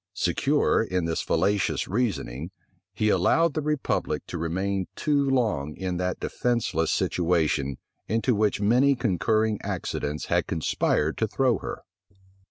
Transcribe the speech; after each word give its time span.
Secure 0.15 0.81
in 0.81 1.05
this 1.05 1.21
fallacious 1.21 1.87
reasoning, 1.87 2.49
he 2.91 3.09
allowed 3.09 3.53
the 3.53 3.61
republic 3.61 4.23
to 4.25 4.39
remain 4.39 4.87
too 4.95 5.29
long 5.29 5.75
in 5.77 5.97
that 5.97 6.19
defenceless 6.19 6.89
situation 6.91 7.77
into 8.07 8.33
which 8.33 8.59
many 8.59 8.95
concurring 8.95 9.59
accidents 9.61 10.25
had 10.25 10.47
conspired 10.47 11.19
to 11.19 11.27
throw 11.27 11.59
her. 11.59 11.83